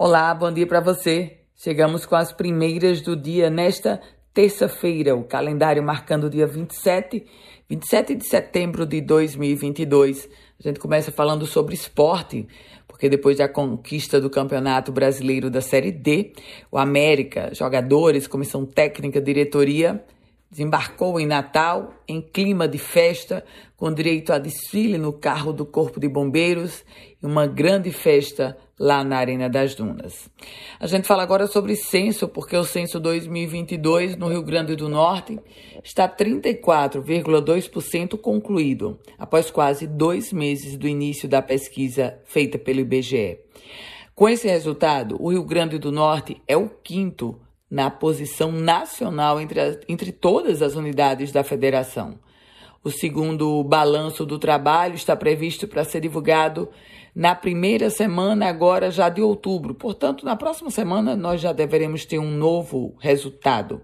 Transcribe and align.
Olá, 0.00 0.32
bom 0.32 0.52
dia 0.52 0.64
para 0.64 0.78
você. 0.78 1.38
Chegamos 1.56 2.06
com 2.06 2.14
as 2.14 2.32
primeiras 2.32 3.00
do 3.00 3.16
dia 3.16 3.50
nesta 3.50 4.00
terça-feira, 4.32 5.16
o 5.16 5.24
calendário 5.24 5.82
marcando 5.82 6.28
o 6.28 6.30
dia 6.30 6.46
27, 6.46 7.26
27 7.68 8.14
de 8.14 8.24
setembro 8.24 8.86
de 8.86 9.00
2022. 9.00 10.28
A 10.60 10.68
gente 10.68 10.78
começa 10.78 11.10
falando 11.10 11.44
sobre 11.46 11.74
esporte, 11.74 12.46
porque 12.86 13.08
depois 13.08 13.38
da 13.38 13.48
conquista 13.48 14.20
do 14.20 14.30
Campeonato 14.30 14.92
Brasileiro 14.92 15.50
da 15.50 15.60
Série 15.60 15.90
D, 15.90 16.32
o 16.70 16.78
América, 16.78 17.52
jogadores, 17.52 18.28
comissão 18.28 18.64
técnica, 18.64 19.20
diretoria, 19.20 20.00
desembarcou 20.50 21.20
em 21.20 21.26
Natal 21.26 21.92
em 22.06 22.22
clima 22.22 22.66
de 22.66 22.78
festa, 22.78 23.44
com 23.76 23.92
direito 23.92 24.32
a 24.32 24.38
desfile 24.38 24.96
no 24.96 25.12
carro 25.12 25.52
do 25.52 25.66
Corpo 25.66 26.00
de 26.00 26.08
Bombeiros 26.08 26.82
e 27.22 27.26
uma 27.26 27.46
grande 27.46 27.92
festa 27.92 28.56
lá 28.78 29.04
na 29.04 29.18
Arena 29.18 29.46
das 29.48 29.74
Dunas. 29.74 30.30
A 30.80 30.86
gente 30.86 31.06
fala 31.06 31.22
agora 31.22 31.46
sobre 31.46 31.76
censo, 31.76 32.26
porque 32.28 32.56
o 32.56 32.64
censo 32.64 32.98
2022 32.98 34.16
no 34.16 34.28
Rio 34.28 34.42
Grande 34.42 34.74
do 34.74 34.88
Norte 34.88 35.38
está 35.84 36.08
34,2% 36.08 38.16
concluído, 38.18 38.98
após 39.18 39.50
quase 39.50 39.86
dois 39.86 40.32
meses 40.32 40.74
do 40.76 40.88
início 40.88 41.28
da 41.28 41.42
pesquisa 41.42 42.18
feita 42.24 42.58
pelo 42.58 42.80
IBGE. 42.80 43.38
Com 44.14 44.26
esse 44.28 44.48
resultado, 44.48 45.16
o 45.20 45.30
Rio 45.30 45.44
Grande 45.44 45.78
do 45.78 45.92
Norte 45.92 46.40
é 46.46 46.56
o 46.56 46.68
quinto 46.68 47.38
na 47.70 47.90
posição 47.90 48.50
nacional 48.50 49.40
entre, 49.40 49.80
entre 49.88 50.12
todas 50.12 50.62
as 50.62 50.74
unidades 50.74 51.30
da 51.32 51.44
federação. 51.44 52.18
O 52.82 52.90
segundo 52.90 53.62
balanço 53.64 54.24
do 54.24 54.38
trabalho 54.38 54.94
está 54.94 55.14
previsto 55.16 55.66
para 55.66 55.84
ser 55.84 56.00
divulgado 56.00 56.68
na 57.14 57.34
primeira 57.34 57.90
semana, 57.90 58.46
agora 58.46 58.90
já 58.90 59.08
de 59.08 59.20
outubro. 59.20 59.74
Portanto, 59.74 60.24
na 60.24 60.36
próxima 60.36 60.70
semana 60.70 61.16
nós 61.16 61.40
já 61.40 61.52
deveremos 61.52 62.04
ter 62.04 62.18
um 62.18 62.30
novo 62.30 62.94
resultado. 63.00 63.82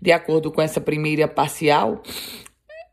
De 0.00 0.10
acordo 0.10 0.50
com 0.50 0.62
essa 0.62 0.80
primeira 0.80 1.28
parcial, 1.28 2.02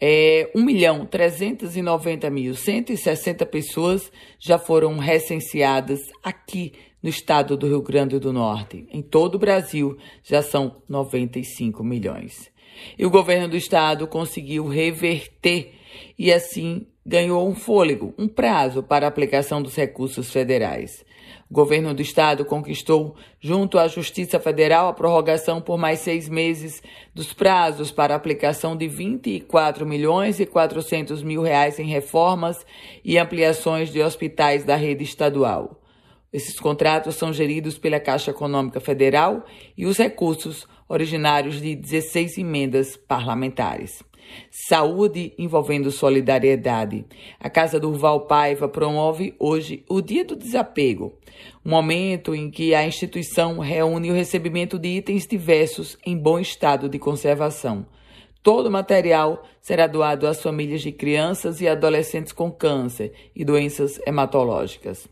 é, 0.00 0.50
1 0.54 0.62
milhão 0.62 1.04
390 1.04 2.30
mil 2.30 2.54
160 2.54 3.44
pessoas 3.46 4.10
já 4.38 4.58
foram 4.58 4.98
recenseadas 4.98 6.00
aqui 6.22 6.72
no 7.02 7.08
estado 7.08 7.56
do 7.56 7.66
Rio 7.66 7.82
Grande 7.82 8.18
do 8.18 8.32
Norte. 8.32 8.86
Em 8.90 9.02
todo 9.02 9.34
o 9.34 9.38
Brasil 9.38 9.96
já 10.22 10.42
são 10.42 10.82
95 10.88 11.82
milhões. 11.82 12.50
E 12.98 13.04
o 13.04 13.10
governo 13.10 13.48
do 13.48 13.56
estado 13.56 14.06
conseguiu 14.06 14.66
reverter 14.66 15.72
e 16.18 16.32
assim 16.32 16.86
ganhou 17.04 17.48
um 17.48 17.54
fôlego, 17.54 18.14
um 18.16 18.28
prazo 18.28 18.82
para 18.82 19.06
a 19.06 19.08
aplicação 19.08 19.60
dos 19.60 19.74
recursos 19.74 20.30
federais. 20.30 21.04
O 21.50 21.54
governo 21.54 21.92
do 21.92 22.00
estado 22.00 22.44
conquistou, 22.44 23.14
junto 23.38 23.78
à 23.78 23.86
Justiça 23.86 24.40
Federal, 24.40 24.88
a 24.88 24.92
prorrogação 24.92 25.60
por 25.60 25.76
mais 25.76 25.98
seis 25.98 26.28
meses 26.28 26.82
dos 27.14 27.34
prazos 27.34 27.90
para 27.90 28.14
aplicação 28.14 28.74
de 28.76 28.88
24 28.88 29.84
milhões 29.84 30.40
e 30.40 30.46
400 30.46 31.22
mil 31.22 31.42
reais 31.42 31.78
em 31.78 31.84
reformas 31.84 32.64
e 33.04 33.18
ampliações 33.18 33.90
de 33.90 34.00
hospitais 34.00 34.64
da 34.64 34.76
rede 34.76 35.04
estadual. 35.04 35.81
Esses 36.32 36.58
contratos 36.58 37.16
são 37.16 37.32
geridos 37.32 37.76
pela 37.76 38.00
Caixa 38.00 38.30
Econômica 38.30 38.80
Federal 38.80 39.44
e 39.76 39.84
os 39.84 39.98
recursos 39.98 40.66
originários 40.88 41.60
de 41.60 41.74
16 41.74 42.38
emendas 42.38 42.96
parlamentares. 42.96 44.02
Saúde 44.50 45.34
envolvendo 45.36 45.90
solidariedade. 45.90 47.04
A 47.38 47.50
Casa 47.50 47.78
do 47.78 47.92
Val 47.92 48.26
Paiva 48.26 48.66
promove 48.66 49.34
hoje 49.38 49.84
o 49.88 50.00
Dia 50.00 50.24
do 50.24 50.34
Desapego, 50.34 51.12
um 51.64 51.70
momento 51.70 52.34
em 52.34 52.50
que 52.50 52.74
a 52.74 52.86
instituição 52.86 53.58
reúne 53.58 54.10
o 54.10 54.14
recebimento 54.14 54.78
de 54.78 54.88
itens 54.88 55.26
diversos 55.26 55.98
em 56.06 56.16
bom 56.16 56.38
estado 56.38 56.88
de 56.88 56.98
conservação. 56.98 57.86
Todo 58.42 58.66
o 58.66 58.72
material 58.72 59.44
será 59.60 59.86
doado 59.86 60.26
às 60.26 60.42
famílias 60.42 60.80
de 60.80 60.92
crianças 60.92 61.60
e 61.60 61.68
adolescentes 61.68 62.32
com 62.32 62.50
câncer 62.50 63.12
e 63.36 63.44
doenças 63.44 64.00
hematológicas. 64.06 65.08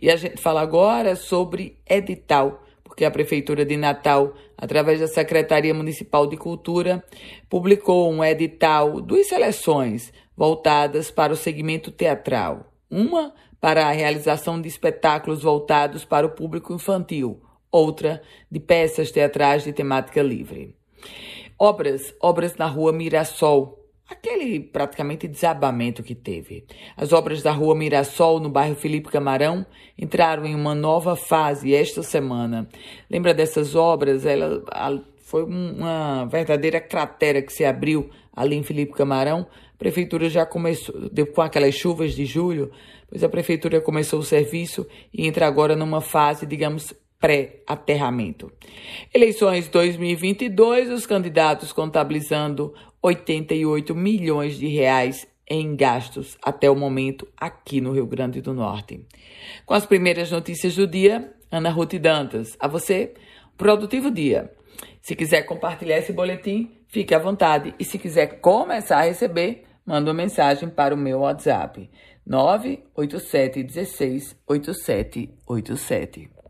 E 0.00 0.10
a 0.10 0.16
gente 0.16 0.40
fala 0.40 0.60
agora 0.60 1.14
sobre 1.16 1.78
edital, 1.88 2.62
porque 2.82 3.04
a 3.04 3.10
Prefeitura 3.10 3.64
de 3.64 3.76
Natal, 3.76 4.34
através 4.56 5.00
da 5.00 5.06
Secretaria 5.06 5.72
Municipal 5.72 6.26
de 6.26 6.36
Cultura, 6.36 7.04
publicou 7.48 8.12
um 8.12 8.24
edital, 8.24 9.00
duas 9.00 9.28
seleções 9.28 10.12
voltadas 10.36 11.10
para 11.10 11.32
o 11.32 11.36
segmento 11.36 11.90
teatral. 11.90 12.72
Uma 12.90 13.32
para 13.60 13.86
a 13.86 13.92
realização 13.92 14.60
de 14.60 14.68
espetáculos 14.68 15.42
voltados 15.42 16.04
para 16.04 16.26
o 16.26 16.30
público 16.30 16.74
infantil, 16.74 17.40
outra 17.70 18.20
de 18.50 18.58
peças 18.58 19.12
teatrais 19.12 19.62
de 19.62 19.72
temática 19.72 20.20
livre. 20.20 20.76
Obras, 21.58 22.12
obras 22.20 22.56
na 22.56 22.66
rua 22.66 22.92
Mirassol, 22.92 23.81
aquele 24.12 24.60
praticamente 24.60 25.26
desabamento 25.26 26.02
que 26.02 26.14
teve. 26.14 26.64
As 26.96 27.12
obras 27.12 27.42
da 27.42 27.50
Rua 27.50 27.74
Mirassol, 27.74 28.40
no 28.40 28.48
bairro 28.48 28.74
Felipe 28.74 29.10
Camarão, 29.10 29.66
entraram 29.98 30.46
em 30.46 30.54
uma 30.54 30.74
nova 30.74 31.16
fase 31.16 31.74
esta 31.74 32.02
semana. 32.02 32.68
Lembra 33.10 33.34
dessas 33.34 33.74
obras? 33.74 34.24
Ela 34.24 34.62
foi 35.18 35.44
uma 35.44 36.26
verdadeira 36.26 36.80
cratera 36.80 37.42
que 37.42 37.52
se 37.52 37.64
abriu 37.64 38.10
ali 38.34 38.56
em 38.56 38.62
Felipe 38.62 38.92
Camarão. 38.92 39.46
A 39.74 39.78
prefeitura 39.78 40.28
já 40.28 40.46
começou, 40.46 40.94
com 41.34 41.42
aquelas 41.42 41.74
chuvas 41.74 42.14
de 42.14 42.24
julho, 42.24 42.70
pois 43.08 43.24
a 43.24 43.28
prefeitura 43.28 43.80
começou 43.80 44.20
o 44.20 44.24
serviço 44.24 44.86
e 45.12 45.26
entra 45.26 45.46
agora 45.46 45.74
numa 45.74 46.00
fase, 46.00 46.46
digamos, 46.46 46.94
pré-aterramento. 47.18 48.50
Eleições 49.14 49.68
2022, 49.68 50.90
os 50.90 51.06
candidatos 51.06 51.72
contabilizando 51.72 52.74
88 53.02 53.94
milhões 53.94 54.56
de 54.56 54.68
reais 54.68 55.26
em 55.48 55.74
gastos 55.74 56.38
até 56.42 56.70
o 56.70 56.76
momento 56.76 57.26
aqui 57.36 57.80
no 57.80 57.92
Rio 57.92 58.06
Grande 58.06 58.40
do 58.40 58.54
Norte. 58.54 59.04
Com 59.66 59.74
as 59.74 59.84
primeiras 59.84 60.30
notícias 60.30 60.76
do 60.76 60.86
dia, 60.86 61.34
Ana 61.50 61.68
Ruth 61.68 61.94
Dantas. 61.94 62.56
A 62.58 62.68
você, 62.68 63.12
produtivo 63.58 64.10
dia. 64.10 64.52
Se 65.00 65.16
quiser 65.16 65.42
compartilhar 65.42 65.98
esse 65.98 66.12
boletim, 66.12 66.70
fique 66.86 67.14
à 67.14 67.18
vontade. 67.18 67.74
E 67.78 67.84
se 67.84 67.98
quiser 67.98 68.40
começar 68.40 68.98
a 68.98 69.02
receber, 69.02 69.64
manda 69.84 70.10
uma 70.10 70.16
mensagem 70.16 70.68
para 70.68 70.94
o 70.94 70.98
meu 70.98 71.20
WhatsApp 71.20 71.90
987 72.24 73.64
16 73.64 74.36
8787. 74.46 76.41